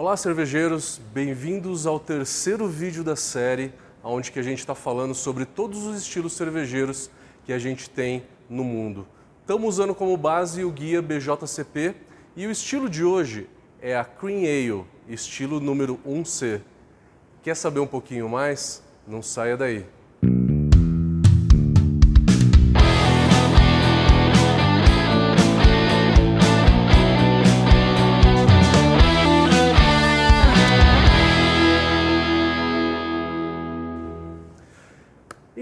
[0.00, 1.00] Olá, cervejeiros!
[1.12, 5.98] Bem-vindos ao terceiro vídeo da série, onde que a gente está falando sobre todos os
[6.00, 7.10] estilos cervejeiros
[7.44, 9.08] que a gente tem no mundo.
[9.40, 11.96] Estamos usando como base o guia BJCP
[12.36, 13.50] e o estilo de hoje
[13.82, 16.60] é a Cream Ale, estilo número 1C.
[17.42, 18.80] Quer saber um pouquinho mais?
[19.04, 19.84] Não saia daí.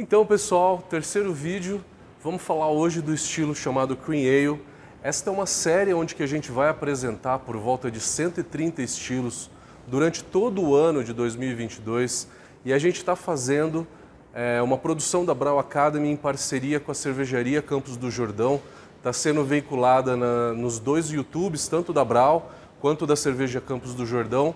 [0.06, 1.84] Então, pessoal, terceiro vídeo,
[2.22, 4.62] vamos falar hoje do estilo chamado Cream Ale.
[5.02, 9.50] Esta é uma série onde que a gente vai apresentar por volta de 130 estilos
[9.84, 12.28] durante todo o ano de 2022
[12.64, 13.84] e a gente está fazendo
[14.32, 18.62] é, uma produção da Brau Academy em parceria com a cervejaria Campos do Jordão.
[18.98, 24.06] Está sendo veiculada na, nos dois YouTubes, tanto da Brau quanto da Cerveja Campos do
[24.06, 24.54] Jordão.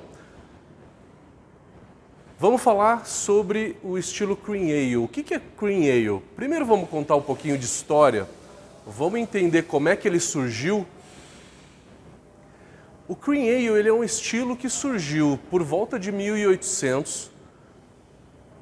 [2.40, 4.96] Vamos falar sobre o estilo Cream Ale.
[4.96, 6.22] O que é Cream Ale?
[6.34, 8.26] Primeiro vamos contar um pouquinho de história.
[8.86, 10.86] Vamos entender como é que ele surgiu.
[13.06, 17.30] O Cream Ale ele é um estilo que surgiu por volta de 1800,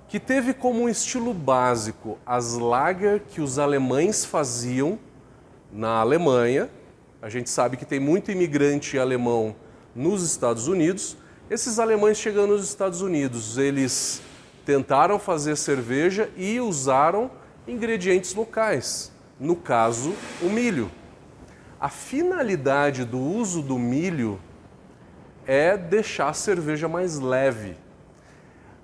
[0.09, 4.99] que teve como um estilo básico as lager que os alemães faziam
[5.73, 6.69] na Alemanha.
[7.23, 9.55] A gente sabe que tem muito imigrante alemão
[9.95, 11.17] nos Estados Unidos
[11.51, 14.21] esses alemães chegando nos Estados Unidos, eles
[14.67, 17.31] tentaram fazer cerveja e usaram
[17.67, 19.11] ingredientes locais,
[19.41, 20.91] no caso, o milho.
[21.81, 24.39] A finalidade do uso do milho
[25.47, 27.77] é deixar a cerveja mais leve,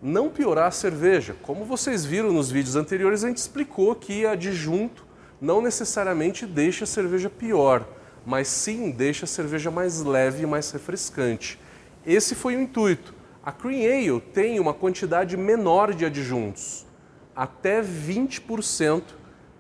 [0.01, 1.37] não piorar a cerveja.
[1.43, 5.05] Como vocês viram nos vídeos anteriores, a gente explicou que adjunto
[5.39, 7.87] não necessariamente deixa a cerveja pior,
[8.25, 11.59] mas sim deixa a cerveja mais leve e mais refrescante.
[12.07, 13.15] Esse foi o intuito.
[13.43, 16.87] A Cream Ale tem uma quantidade menor de adjuntos,
[17.35, 19.03] até 20%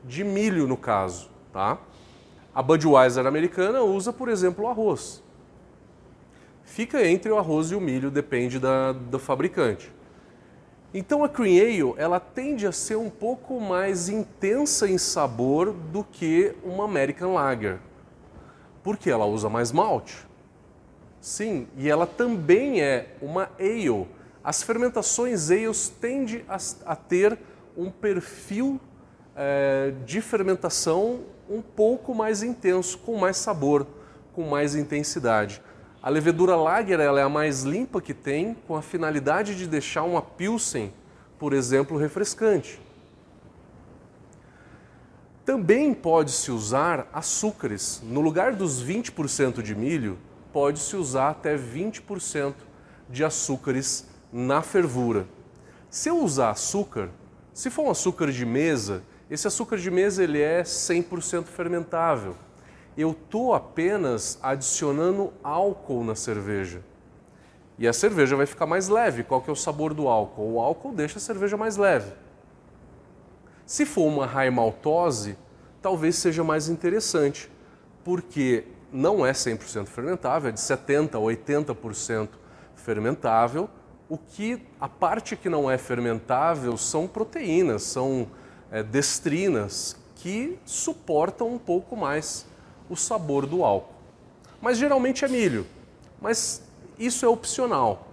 [0.04, 1.30] de milho no caso.
[1.52, 1.78] Tá?
[2.54, 5.22] A Budweiser americana usa, por exemplo, o arroz.
[6.64, 9.92] Fica entre o arroz e o milho, depende da, do fabricante.
[10.92, 16.04] Então a Cream Ale ela tende a ser um pouco mais intensa em sabor do
[16.04, 17.80] que uma American Lager,
[18.82, 20.26] porque ela usa mais malte.
[21.24, 24.06] Sim, e ela também é uma ale.
[24.44, 27.38] As fermentações ales tendem a, a ter
[27.74, 28.78] um perfil
[29.34, 33.86] é, de fermentação um pouco mais intenso, com mais sabor,
[34.34, 35.62] com mais intensidade.
[36.02, 40.02] A levedura lager ela é a mais limpa que tem, com a finalidade de deixar
[40.02, 40.92] uma pilsen,
[41.38, 42.78] por exemplo, refrescante.
[45.42, 48.02] Também pode-se usar açúcares.
[48.04, 50.18] No lugar dos 20% de milho,
[50.54, 52.54] pode-se usar até 20%
[53.10, 55.26] de açúcares na fervura.
[55.90, 57.10] Se eu usar açúcar,
[57.52, 62.36] se for um açúcar de mesa, esse açúcar de mesa ele é 100% fermentável.
[62.96, 66.84] Eu estou apenas adicionando álcool na cerveja.
[67.76, 69.24] E a cerveja vai ficar mais leve.
[69.24, 70.52] Qual que é o sabor do álcool?
[70.52, 72.12] O álcool deixa a cerveja mais leve.
[73.66, 75.36] Se for uma high maltose,
[75.82, 77.50] talvez seja mais interessante,
[78.04, 82.28] porque não é 100% fermentável, é de 70% a 80%
[82.76, 83.68] fermentável.
[84.08, 88.28] O que a parte que não é fermentável são proteínas, são
[88.70, 92.46] é, destrinas que suportam um pouco mais
[92.88, 93.94] o sabor do álcool.
[94.62, 95.66] Mas geralmente é milho.
[96.20, 96.62] Mas
[96.96, 98.06] isso é opcional.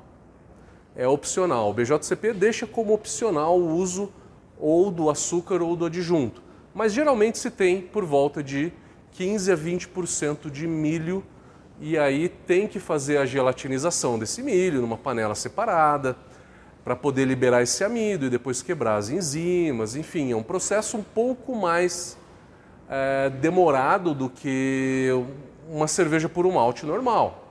[0.95, 1.69] É opcional.
[1.69, 4.11] O BJCP deixa como opcional o uso
[4.59, 6.41] ou do açúcar ou do adjunto.
[6.73, 8.73] Mas geralmente se tem por volta de
[9.13, 11.23] 15 a 20% de milho
[11.79, 16.15] e aí tem que fazer a gelatinização desse milho numa panela separada
[16.83, 19.95] para poder liberar esse amido e depois quebrar as enzimas.
[19.95, 22.17] Enfim, é um processo um pouco mais
[22.89, 25.09] é, demorado do que
[25.69, 27.47] uma cerveja por um malte normal.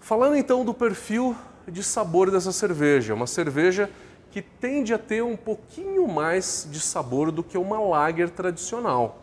[0.00, 1.36] Falando então do perfil
[1.68, 3.88] de sabor dessa cerveja, uma cerveja
[4.30, 9.18] que tende a ter um pouquinho mais de sabor do que uma lager tradicional,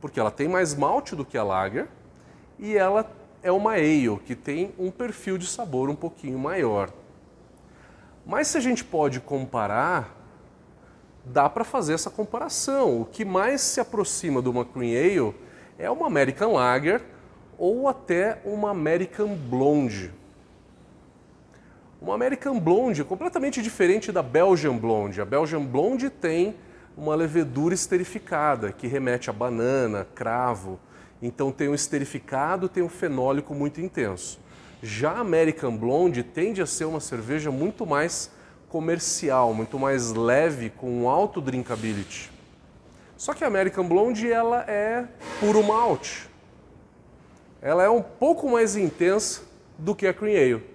[0.00, 1.88] porque ela tem mais malte do que a lager
[2.58, 3.10] e ela
[3.42, 6.90] é uma ale que tem um perfil de sabor um pouquinho maior.
[8.24, 10.16] Mas se a gente pode comparar,
[11.24, 13.00] dá para fazer essa comparação.
[13.00, 15.34] O que mais se aproxima de uma Cream Ale
[15.78, 17.02] é uma American Lager
[17.58, 20.12] ou até uma American Blonde.
[22.02, 25.20] Uma American Blonde completamente diferente da Belgian Blonde.
[25.20, 26.56] A Belgian Blonde tem
[26.96, 30.80] uma levedura esterificada que remete a banana, cravo.
[31.22, 34.40] Então tem um esterificado, tem um fenólico muito intenso.
[34.82, 38.32] Já a American Blonde tende a ser uma cerveja muito mais
[38.68, 42.32] comercial, muito mais leve, com alto drinkability.
[43.16, 45.06] Só que a American Blonde ela é
[45.38, 46.28] puro malte.
[47.60, 49.42] Ela é um pouco mais intensa
[49.78, 50.71] do que a Cream Ale.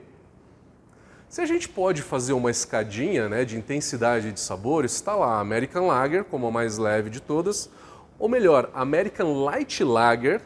[1.30, 5.40] Se a gente pode fazer uma escadinha né, de intensidade de sabores, está lá a
[5.42, 7.70] American Lager como a mais leve de todas,
[8.18, 10.42] ou melhor, American Light Lager,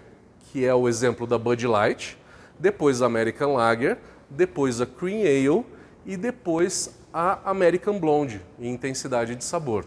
[0.51, 2.17] que é o exemplo da Bud Light,
[2.59, 5.63] depois a American Lager, depois a Cream Ale
[6.03, 9.85] e depois a American Blonde em intensidade de sabor.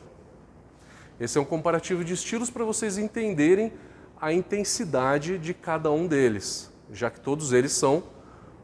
[1.19, 3.73] Esse é um comparativo de estilos para vocês entenderem
[4.20, 8.05] a intensidade de cada um deles, já que todos eles são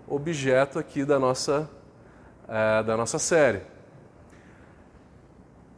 [0.06, 1.68] objeto aqui da nossa,
[2.50, 3.62] é, da nossa série.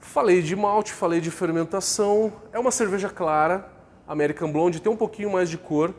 [0.00, 2.32] Falei de malte, falei de fermentação.
[2.52, 3.70] É uma cerveja clara,
[4.08, 5.94] American Blonde, tem um pouquinho mais de cor.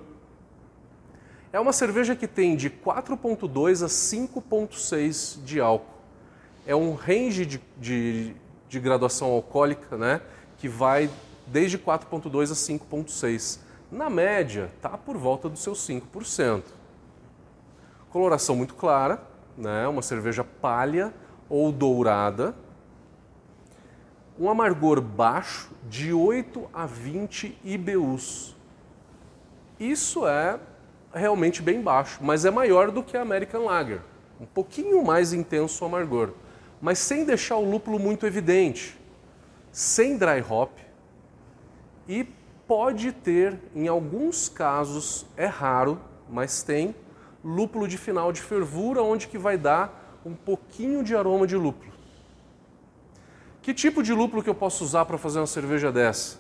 [1.52, 5.94] É uma cerveja que tem de 4,2 a 5,6 de álcool.
[6.66, 8.36] É um range de, de,
[8.68, 10.22] de graduação alcoólica, né?
[10.58, 11.10] Que vai
[11.46, 13.60] desde 4,2 a 5,6.
[13.92, 16.64] Na média, está por volta dos seus 5%.
[18.10, 19.22] Coloração muito clara,
[19.58, 19.88] né?
[19.88, 21.14] Uma cerveja palha
[21.50, 22.56] ou dourada
[24.40, 28.56] um amargor baixo de 8 a 20 IBUs.
[29.80, 30.60] Isso é
[31.14, 34.02] realmente bem baixo, mas é maior do que a American Lager.
[34.40, 36.32] Um pouquinho mais intenso o amargor,
[36.82, 39.00] mas sem deixar o lúpulo muito evidente,
[39.72, 40.72] sem dry hop
[42.08, 42.28] e
[42.68, 46.96] pode ter, em alguns casos, é raro, mas tem
[47.44, 51.92] lúpulo de final de fervura onde que vai dar um pouquinho de aroma de lúpulo.
[53.62, 56.40] Que tipo de lúpulo que eu posso usar para fazer uma cerveja dessa?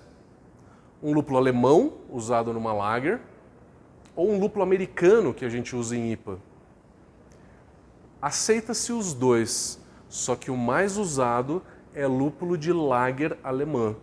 [1.01, 3.19] Um lúpulo alemão, usado numa lager,
[4.15, 6.39] ou um lúpulo americano que a gente usa em IPA?
[8.21, 11.61] Aceita-se os dois, só que o mais usado
[11.93, 13.95] é lúpulo de lager alemã,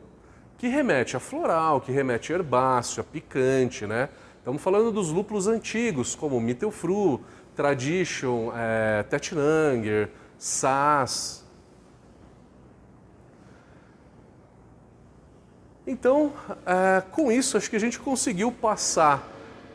[0.59, 4.11] que remete a floral, que remete a herbáceo, a picante, né?
[4.41, 7.21] Estamos falando dos lúpulos antigos, como Mittelfru,
[7.55, 11.41] Tradition, é, Tettnanger, Sass,
[15.91, 16.33] Então,
[16.65, 19.27] é, com isso, acho que a gente conseguiu passar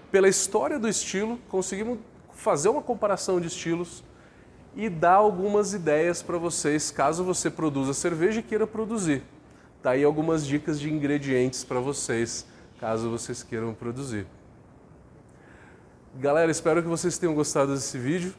[0.09, 1.99] pela história do estilo, conseguimos
[2.31, 4.01] fazer uma comparação de estilos
[4.77, 9.23] e dar algumas ideias para vocês, caso você produza cerveja e queira produzir.
[9.83, 12.45] Daí tá algumas dicas de ingredientes para vocês,
[12.79, 14.25] caso vocês queiram produzir.
[16.17, 18.33] Galera, espero que vocês tenham gostado desse vídeo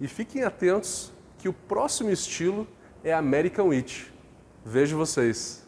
[0.00, 2.66] e fiquem atentos que o próximo estilo
[3.04, 4.12] é American Wheat.
[4.64, 5.61] Vejo vocês!